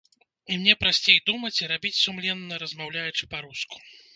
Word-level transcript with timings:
І 0.53 0.55
мне 0.61 0.73
прасцей 0.83 1.17
думаць 1.27 1.53
і 1.63 1.69
рабіць 1.73 1.99
сумленна, 2.05 2.61
размаўляючы 2.65 3.33
па-руску. 3.37 3.87